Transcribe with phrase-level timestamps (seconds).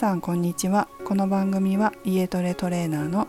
[0.00, 0.88] さんこんにちは。
[1.04, 3.28] この番組は家トレトレーナーの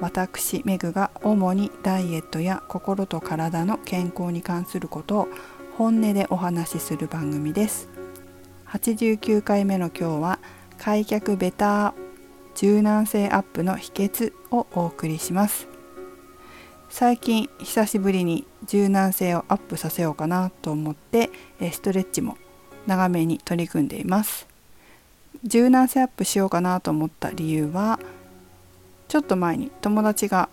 [0.00, 5.28] 私メグが主にダイエットや心と体の健康に関することを
[5.76, 7.88] 本音でお話しする番組です。
[8.68, 10.38] 89回目の今日は
[10.78, 11.94] 開脚ベター
[12.54, 15.66] 柔軟性アップの秘訣をお送りします。
[16.88, 21.32] 最近久しぶりに柔軟性をアップさせようかなと思って
[21.72, 22.38] ストレッチも
[22.86, 24.51] 長めに取り組んでいます。
[25.44, 27.98] 柔軟性アップしようかなと思った理由は
[29.08, 30.48] ちょっと前に友達が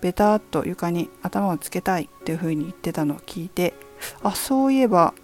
[0.00, 3.74] ベターっと床に頭をつけたいっていう風に言ってたのを聞いて
[4.22, 5.14] あそういえば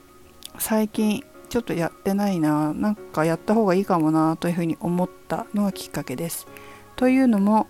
[0.59, 6.47] 最近ちょっとやってないななんかやった方がいいかもなというふうに思ったのがきっかけです。
[6.97, 7.69] というのも、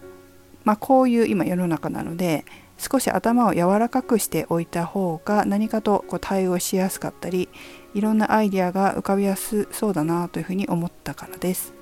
[0.64, 2.44] まあ、こういう今世の中なので
[2.78, 7.48] 少し頭を柔らかくしておいた方が何かとこう対応しやすかったり
[7.96, 11.72] いろんなアイデアが浮かびやすそうだなというふうに思ったからです。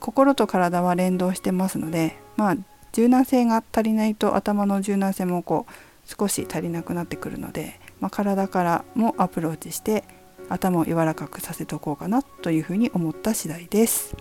[0.00, 2.56] 心と体は連動してますのでまあ
[2.92, 5.72] 柔軟性が足りないと頭の柔軟性もこう
[6.04, 10.04] 少し足りなくなってくるので、まあ、体からもアプローチして
[10.48, 14.16] 頭を柔らかくさせておこうかなというふうに思った次第です。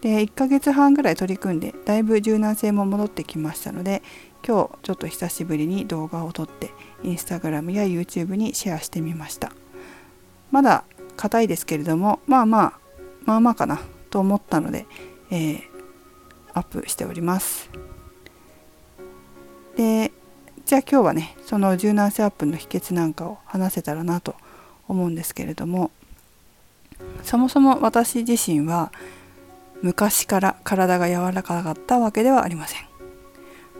[0.00, 4.02] で1ヶ月半ぐらい取り組んでだいぶ柔軟性も戻ってきましたので
[4.46, 6.70] 今日ちょっと久しぶりに動画を撮って
[7.02, 9.52] インスタグラムや YouTube にシェアしてみました
[10.50, 10.84] まだ
[11.16, 12.72] 硬いですけれどもまあまあ
[13.24, 13.80] まあまあかな
[14.10, 14.86] と思ったので、
[15.30, 15.60] えー、
[16.54, 17.70] アップしております。
[19.76, 20.12] で
[20.64, 24.34] じゃあ今日はねその柔軟性アップの秘訣なんかを話せたらなと
[24.88, 25.90] 思うんですけれども
[27.22, 28.90] そもそも私自身は
[29.82, 32.86] 昔から体が柔らかかったわけではありません。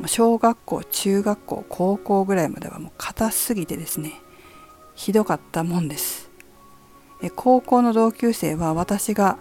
[0.06, 4.12] 小学校中学校高校ぐらいまではもう硬すぎてですね
[4.94, 6.15] ひどかったもんです。
[7.34, 9.38] 高校の同級生は私が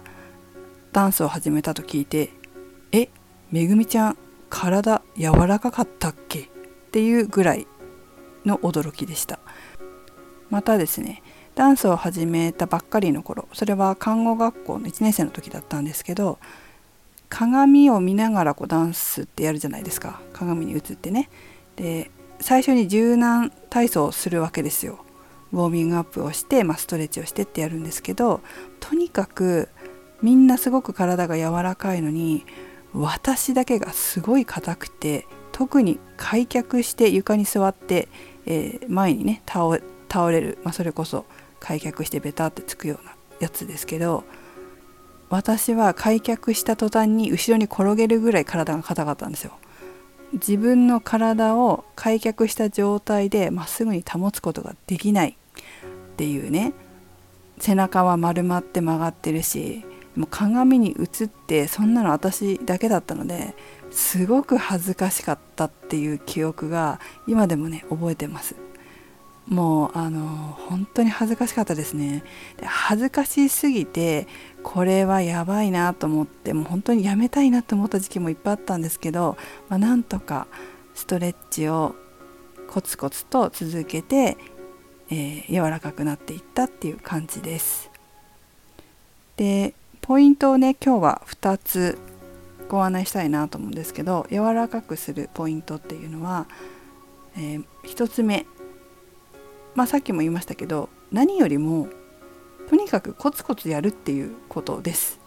[0.92, 2.30] ダンスを始めたと聞いて
[2.92, 3.10] 「え
[3.50, 6.48] めぐみちゃん体柔らかかったっけ?」っ
[6.90, 7.66] ていうぐらい
[8.44, 9.38] の驚きでした。
[10.48, 11.22] またですね
[11.54, 16.38] ダンスを始めたばっかりの頃それは看護学校の1年生の時だったんですけど
[17.28, 20.20] 鏡を見ながらこうダンスってやるじゃないですか。
[20.32, 21.28] 鏡に映ってね。
[21.74, 22.10] で
[22.40, 25.05] 最初に柔軟体操をするわけですよ。
[25.56, 28.42] ウォーミングアップをして、まあ、ストレッチをしてってやるんですけど
[28.78, 29.70] とにかく
[30.20, 32.44] みんなすごく体が柔らかいのに
[32.92, 38.08] 私だけがすごい硬くて特に開脚して床に座って、
[38.44, 39.70] えー、前にね倒
[40.30, 41.24] れる、まあ、それこそ
[41.58, 44.24] 開脚してベタってつくようなやつですけど
[45.30, 49.52] 私は開脚した途端に後ろに転げるぐらい体が硬かったんですよ。
[50.32, 55.36] 自分の体を開脚した状態でまっすぐに保つことができない。
[56.16, 56.72] っていうね
[57.58, 59.84] 背中は丸まって曲がってるし
[60.16, 63.54] もう鏡に映ってそんなの私だけだったので
[63.90, 68.56] すごく恥ずかしかったっていう記憶が今でもね覚えてます。
[69.46, 70.26] もうあの
[70.68, 72.24] 本当に恥ずかしかったですね。
[72.56, 74.26] で恥ずかしすぎて
[74.64, 79.36] これはやばいなと思ってもう本当にやめたいなと思った時期もいっぱいあったんですけど、
[79.68, 80.48] まあ、なんとか
[80.94, 81.94] ストレッチを
[82.68, 84.36] コツコツと続けて、
[85.10, 87.90] えー、柔らかくなっていったっていう感じです
[89.36, 91.98] でポイントをね今日は2つ
[92.68, 96.46] ご案内したいなと思うんですけど柔らかくするポイントっていうのは、
[97.36, 98.46] えー、1つ目
[99.76, 101.88] まあ、さっきも言いましたけど何よりも
[102.68, 105.20] とにかくコツコツやるっていうことです。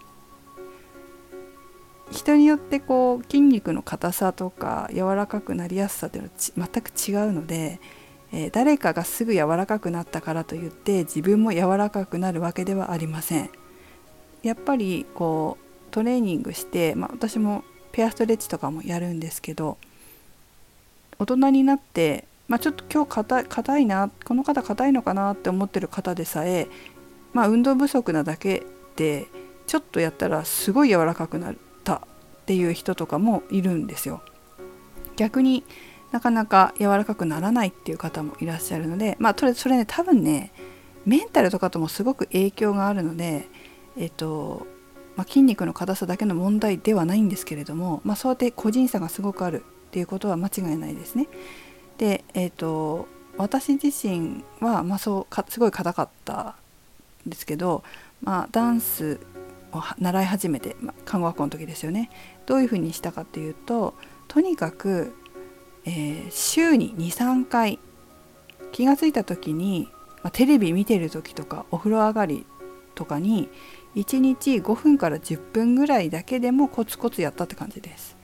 [2.12, 7.80] 人によってこう筋肉の硬さとか柔らかくなりやすさっていうのは全く違うので、
[8.32, 13.50] えー、誰かがすぐ柔らかくなったからといって自分も柔らかくなるわけではありません。
[14.44, 19.78] やっぱりこうトレーニングして、まあ、私もペアストレッチとかもやるんですけど
[21.18, 26.68] 大人になってまあ、ちょっと今日硬いなこの方硬いのかなって思ってる方でさえ、
[27.32, 28.64] まあ、運動不足なだけ
[28.96, 29.28] で
[29.68, 32.02] ちょっとやったらすごい柔らかくなったっ
[32.48, 34.24] ていう人とかもいるんですよ。
[35.16, 35.64] 逆に
[36.12, 40.52] なかなか柔らかくならないっていう方もいらっしゃるのでまあそれそれね多分ね
[41.06, 43.48] メンタルとかともすごく影響があるので
[43.98, 44.66] えっと
[45.16, 51.28] まあ、筋肉の硬さだけの問題ではないんですけれども、まあ、そうやって個人差がすごくあるっていうことは間違いないですね。
[51.98, 56.56] でえっ、と私自身は、まあ、そうかすごい硬かった
[57.28, 57.84] んですけど、
[58.22, 59.20] まあ、ダンス
[59.74, 62.10] を習い始めて、まあ、看護学校の時ですよね
[62.46, 63.94] どういうふうにしたかっていうと
[64.30, 65.16] とにかく、
[65.90, 67.80] えー、週に23回
[68.72, 69.90] 気が付いた時に、
[70.22, 72.46] まあ、テレビ見てる時とかお風呂上がり
[72.94, 73.50] とかに
[73.96, 78.18] 1日5分から10分ぐらいだけでもコツコツやったって感じです。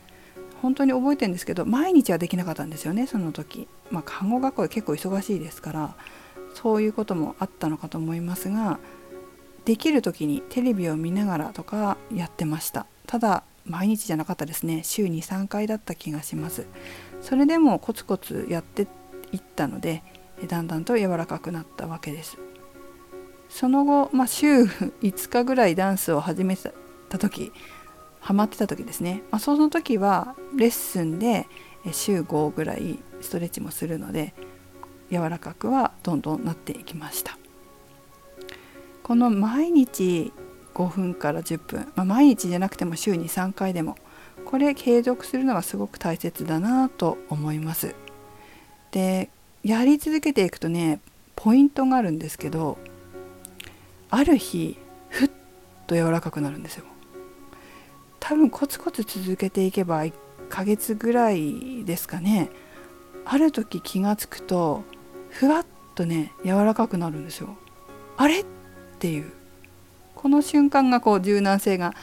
[0.62, 3.68] 本当に覚えてるんですけど毎日はできなかったんですよねその時。
[3.90, 5.96] まあ看護学校は結構忙しいですから
[6.54, 8.80] そういうこともあったのかと思いますが
[9.66, 12.86] できる時にテレビを見ながらとかやってました。
[13.08, 14.82] ただ毎日じゃなかったですね。
[14.84, 16.68] 週に3回だった気がします。
[17.26, 18.88] それでもコツコツやって
[19.32, 20.04] いったので
[20.48, 22.38] だんだんと柔らかくなったわけです。
[23.50, 24.64] その後、まあ、週
[25.02, 27.52] 5日ぐらいダンスを始めた時
[28.20, 31.48] ハマってた時ですね、まあ、その時はレッスンで
[31.92, 34.36] 週5ぐらいストレッチもするので
[35.12, 37.38] 柔らかくはどんどんなっていきました。
[39.02, 40.32] この毎日
[40.76, 43.96] 5分から10分、まあ、毎日じゃなくても週に3回でも
[44.46, 47.96] これ継続するのはすごく大切だなと思います。
[48.92, 49.30] で
[49.64, 51.00] やり続けていくとね
[51.36, 52.78] ポイントがあるんですけど
[54.10, 54.78] ある日
[55.10, 55.32] ふっ
[55.88, 56.86] と柔らかくなるんですよ。
[58.20, 60.14] 多分コツコツ続けていけば1
[60.50, 62.50] ヶ月ぐらいですかね。
[63.26, 64.84] ある時気が付くと
[65.30, 65.66] ふわっ
[65.96, 67.58] とね柔らかくなるんですよ。
[68.18, 68.42] あれ？
[68.42, 68.46] っ
[69.00, 69.32] ていう。
[70.16, 71.94] この瞬間がこう柔軟性が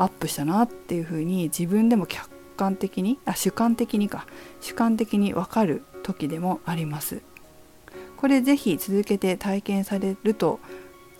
[0.00, 4.26] アップしたなっていうふうに自分でも客観的にあ主観的にか。
[4.62, 7.20] 主観的に分かる時でもあります。
[8.16, 10.58] これぜひ続けて体験されると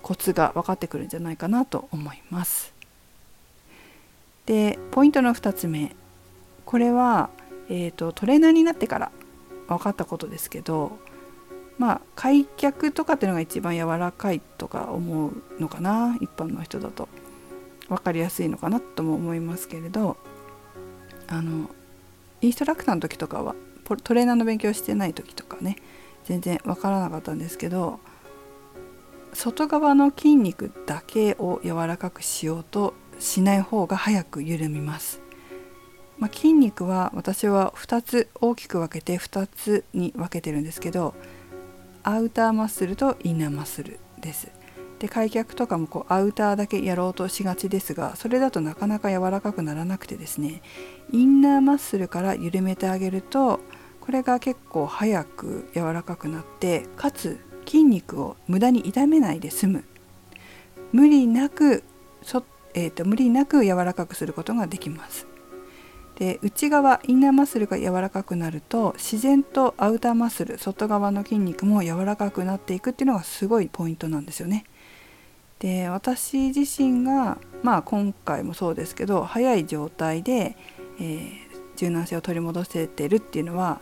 [0.01, 2.73] コツが分かってくるんじゃないかなと思います。
[4.47, 5.95] でポイントの2つ目。
[6.65, 7.29] これは、
[7.69, 9.13] えーと、トレーナーになってから
[9.69, 10.99] 分かったことですけど
[11.79, 17.09] まあ開脚とかっていうのが一番柔らかいとか思うのかな一般の人だと。
[17.91, 20.17] 分かりやすいのかなとも思いますけれど
[21.29, 21.69] あの
[22.41, 23.55] インストラクターの時とかは
[24.05, 25.77] トレーナーの勉強してない時とかね
[26.25, 27.99] 全然分からなかったんですけど
[29.33, 35.21] 外側の筋肉だけを柔らかくしようとしない方が早く緩みます、
[36.19, 41.15] まあ、筋肉は私は2つ大きく分けて2つに分けてるんですけど
[42.03, 44.60] アウターマッスルとインナーマッスルです。
[45.01, 50.63] で開脚とかもこうアウターだけやろうとしがちですがそれだとなかなか柔らかくならなくてですね
[51.11, 53.61] インナーマッスルから緩めてあげると
[54.01, 59.85] これが結構早く柔らかくなってかつ筋肉を無駄に痛めないで済む。
[60.93, 61.85] 無理なく
[62.23, 62.43] そ、
[62.75, 65.27] えーと、無理なく柔らかくすることができます。
[66.17, 74.65] で内側インナーマッスルが柔らかくなると自然とアウターマッスル外側の筋肉も柔らかくなっていくっていうのがすごいポイントなんですよね。
[75.61, 80.57] で私自身がまあ今回もそうですけど早い状態で、
[80.99, 81.33] えー、
[81.77, 83.81] 柔軟性を取り戻せてるっていうのは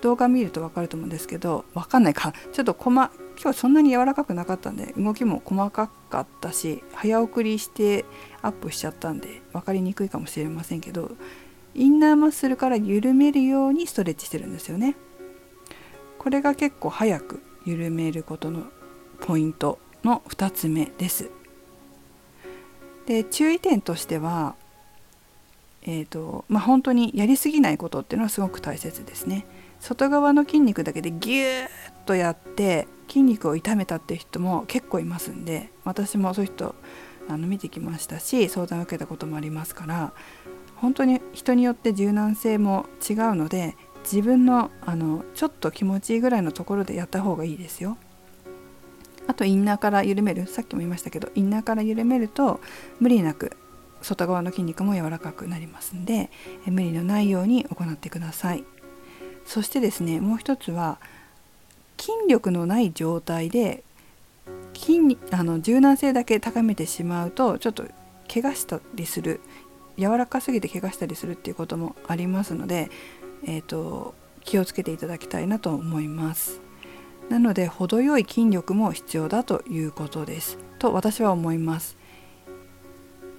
[0.00, 8.04] 動画見ると分かると思うんですけど分かんないかちょっと細今日そんなに柔らかくなかったんで動きも細かかったし早送りして
[8.40, 11.10] アップしちゃったんで分かりにくいかもしれませんけど
[11.74, 14.96] インナーマッスルから緩めるようにストレッチしてるんですよね。
[16.18, 18.64] これが結構早く緩めることの
[19.20, 21.30] ポイントの2つ目です。
[23.06, 24.54] で注意点としては、
[25.82, 29.46] えーとまあ、本当にやりすぎないことっていうのはすごく大切ですね。
[29.80, 31.68] 外側の筋肉だけでギューッ
[32.06, 36.74] とやって筋肉を痛めたっていう人も結構いますんで私もそういう人
[37.28, 40.12] あの見てきましたし相談を受けたこともありますから
[40.76, 47.98] 本当に人によって柔軟性も違うので自分のあのちょっと気持ちいいぐらいのところでやった方がいいですよ。
[49.26, 52.60] あとインナーから緩めるさっきも言いましたけどインナーから緩めると
[53.00, 53.56] 無理なく
[54.02, 56.30] 外側の筋肉も柔らかくなりますんで
[56.66, 58.64] 無理のないように行ってください。
[59.44, 60.98] そしてですねもう一つは
[61.98, 63.84] 筋力のない状態で
[64.74, 67.84] 筋あの柔軟性だけ高めてしまうとちょっと
[68.32, 69.40] 怪我したりする
[69.98, 72.90] 柔らかすぎて怪我したりするっていうこともありますので、
[73.46, 74.14] えーと、
[74.44, 76.60] 気をつけていただきたいなと思います
[77.28, 81.96] なので程よい筋力も必要だということですと私は思います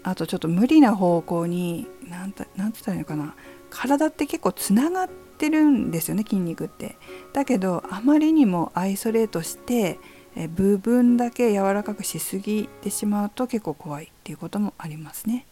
[0.03, 3.36] あとちょっと無理な方向に何て言ったらいいのかな
[3.70, 6.96] 体って結構つながってるんですよね筋肉って。
[7.34, 10.00] だけどあまりにもアイソレートして
[10.38, 15.48] え部分だけ柔らかくしすぎてしまうと結構怖いっていうこともありますね。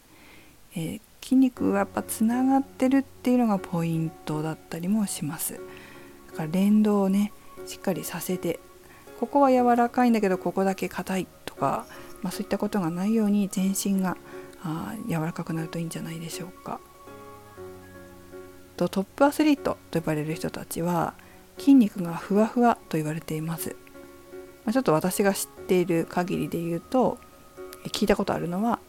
[0.75, 5.60] えー、筋肉はやっぱつながってるっていうのがポイントだったりもします。
[6.27, 7.32] だから連動をね
[7.66, 8.60] しっかりさせて
[9.20, 11.86] ここは柔らかいんだけどここだけ硬いとか、
[12.22, 14.18] まあ、そういったことがないように全身が
[14.64, 16.80] あ柔らかくなるといいんじゃないでしょうか。
[18.76, 21.14] とトップアスリートと呼ばれる人たちは
[21.58, 23.76] 筋肉がふわふわと言われています、
[24.66, 27.18] まあ、ちょっと私が知っている限りで言うと、
[27.86, 28.80] 聞いたことあるのは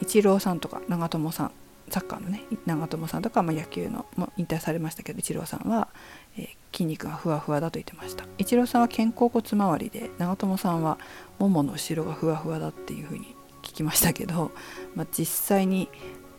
[0.00, 1.50] イチローさんとか長友さん
[1.90, 5.88] サッカーのね長友さんとか、まあ、野球のも引退されましたけどイチローさんは、
[6.36, 8.24] えー、筋肉がふわふわだと言ってました。
[8.38, 10.98] イチローさんは肩甲骨周りで長友さんは
[11.40, 14.52] ももの後ろがふわふわだっていうふうに聞きましたけど、
[14.94, 15.88] まあ、実際に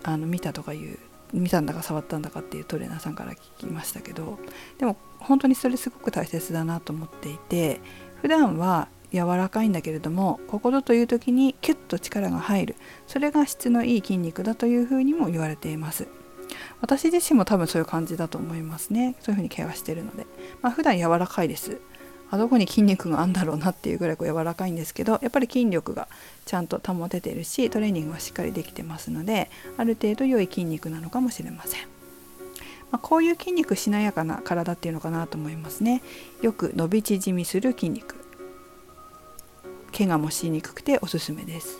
[0.02, 0.98] あの見たとかいう
[1.34, 4.40] 見たんだか触ったんだかっていうトレーナーさんから聞きましたけど
[4.78, 7.82] でも本当にそれすごく大切だなと思っていて
[8.22, 12.76] 普段は柔らかいんだけれどもここぞという時にキュッと力が入る。
[13.08, 16.08] それが質のいい筋肉だというふうにも言われています。
[16.82, 19.16] 私自身も多分そういう感じだと思いますね。
[19.22, 20.26] そういうふうにケアしてるので。
[20.62, 21.80] まあ普段柔らかいです。
[22.32, 26.08] あどこに筋肉があるんだろうなっていうぐらいこう柔らかいんですけどやっぱり筋力が
[26.46, 31.82] ちゃんと保ててるしトレーニングはしっかりできてますのである程度良い筋肉なのかもしれません、
[32.92, 36.04] まあ、こういう筋肉しなやかな体っていうのかなと思いますね。
[36.42, 38.16] よく伸び縮みする筋肉。
[39.96, 41.80] 怪我もしにくくておすすめです、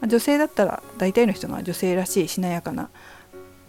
[0.00, 2.88] まあ、女性だったら大体の人が女性らしいしなやかな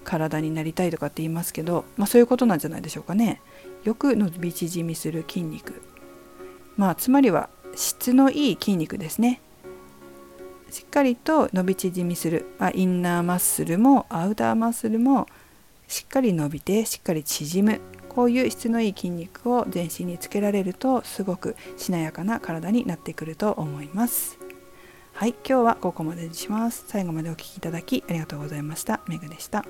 [0.04, 3.42] 体になりたいとかって言いますけど、まあ、そういうことなんじゃないでしょうかね。
[3.84, 5.82] よく伸び縮みする筋肉。
[6.78, 9.42] まあつまりは質のいい筋肉ですね。
[10.72, 15.28] しっかりと伸び縮みする、まあ、インナーマッスルもアウターマッスルも
[15.88, 17.82] しっかり伸びてしっかり縮む。
[18.08, 24.40] こういう質のいい筋肉を全身につけられるとすごくしなやかな体になってくると思います。
[25.14, 26.86] はい今日はここまでにします。
[26.88, 29.02] 最後までお聴きいただきありがとうございました。
[29.08, 29.66] メグでした。